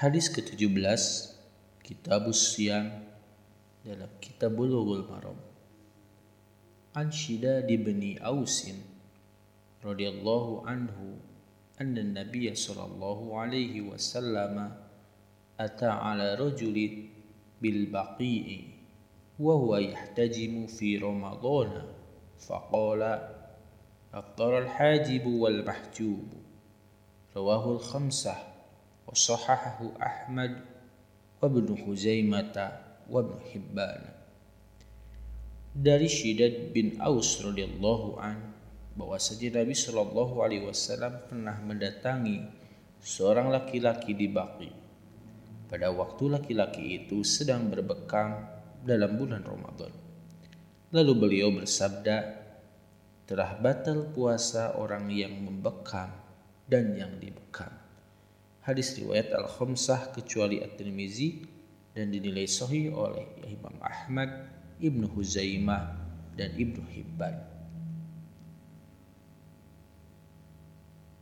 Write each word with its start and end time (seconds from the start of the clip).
Hadis 0.00 0.32
ke-17 0.32 0.80
Kitabus 1.84 2.56
Siyam 2.56 2.88
dalam 3.84 4.08
Kitab 4.16 4.56
Bulughul 4.56 5.04
Maram. 5.04 5.36
An 6.96 7.12
Shidad 7.12 7.68
bin 7.68 8.00
Ausin 8.24 8.80
radhiyallahu 9.84 10.64
anhu 10.64 11.20
anna 11.76 12.00
an-nabiy 12.00 12.48
sallallahu 12.48 13.44
alaihi 13.44 13.84
wasallam 13.84 14.72
ata 15.60 16.00
ala 16.00 16.32
rajulin 16.32 17.12
bil 17.60 17.92
baqi'i 17.92 18.72
wa 19.36 19.52
huwa 19.52 19.84
yahtajimu 19.84 20.64
fi 20.64 20.96
ramadhan 20.96 21.92
faqala 22.40 23.20
afṭara 24.16 24.64
al-hajib 24.64 25.28
wal 25.28 25.60
mahjub 25.60 26.24
rawahu 27.36 27.76
al-khamsah 27.76 28.49
وصححه 29.09 29.79
أحمد 30.01 30.53
وابن 31.41 31.67
خزيمة 31.87 32.57
وابن 33.09 33.37
حبان 33.53 34.01
dari 35.75 36.07
Syidad 36.07 36.71
bin 36.71 36.95
Aus 37.03 37.43
radhiyallahu 37.43 38.15
an 38.23 38.55
bahwasanya 38.95 39.59
Nabi 39.59 39.75
Shallallahu 39.75 40.39
alaihi 40.39 40.63
wasallam 40.63 41.19
pernah 41.27 41.59
mendatangi 41.59 42.47
seorang 43.03 43.51
laki-laki 43.51 44.15
di 44.15 44.31
Baqi 44.31 44.71
pada 45.67 45.91
waktu 45.91 46.31
laki-laki 46.31 47.03
itu 47.03 47.27
sedang 47.27 47.67
berbekam 47.67 48.47
dalam 48.87 49.19
bulan 49.19 49.43
Ramadan. 49.43 49.91
Lalu 50.95 51.13
beliau 51.19 51.51
bersabda, 51.51 52.17
telah 53.27 53.59
batal 53.59 54.15
puasa 54.15 54.79
orang 54.79 55.11
yang 55.11 55.35
membekam 55.43 56.07
dan 56.71 56.95
yang 56.95 57.19
dibekam 57.19 57.73
Hadis 58.70 58.94
riwayat 58.94 59.34
Al-Khamsah 59.34 60.14
kecuali 60.14 60.62
At-Tirmizi 60.62 61.42
dan 61.90 62.14
dinilai 62.14 62.46
sahih 62.46 62.94
oleh 62.94 63.26
Imam 63.50 63.74
Ahmad, 63.82 64.30
Ibnu 64.78 65.10
Huzaimah 65.10 65.98
dan 66.38 66.54
Ibnu 66.54 66.86
Hibban. 66.86 67.34